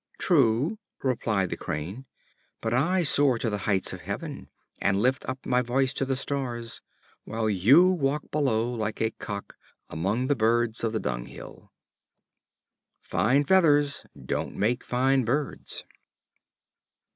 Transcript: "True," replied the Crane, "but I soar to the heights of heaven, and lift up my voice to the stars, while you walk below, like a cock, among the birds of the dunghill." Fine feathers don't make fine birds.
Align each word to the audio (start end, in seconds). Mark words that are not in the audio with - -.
"True," 0.17 0.79
replied 1.03 1.51
the 1.51 1.57
Crane, 1.57 2.07
"but 2.59 2.73
I 2.73 3.03
soar 3.03 3.37
to 3.37 3.51
the 3.51 3.59
heights 3.69 3.93
of 3.93 4.01
heaven, 4.01 4.49
and 4.79 4.99
lift 4.99 5.23
up 5.29 5.45
my 5.45 5.61
voice 5.61 5.93
to 5.93 6.05
the 6.05 6.15
stars, 6.15 6.81
while 7.23 7.47
you 7.47 7.87
walk 7.87 8.31
below, 8.31 8.73
like 8.73 8.99
a 8.99 9.11
cock, 9.11 9.57
among 9.91 10.25
the 10.25 10.35
birds 10.35 10.83
of 10.83 10.91
the 10.91 10.99
dunghill." 10.99 11.71
Fine 12.99 13.43
feathers 13.43 14.03
don't 14.19 14.55
make 14.55 14.83
fine 14.83 15.23
birds. 15.23 15.83